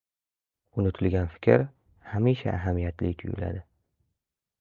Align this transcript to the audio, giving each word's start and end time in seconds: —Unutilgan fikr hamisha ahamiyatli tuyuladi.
—Unutilgan 0.83 1.27
fikr 1.33 1.65
hamisha 2.13 2.53
ahamiyatli 2.61 3.13
tuyuladi. 3.21 3.63